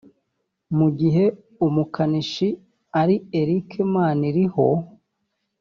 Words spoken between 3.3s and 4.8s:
Eric Maniriho